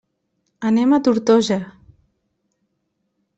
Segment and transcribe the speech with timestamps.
[0.69, 1.59] Anem a Tortosa.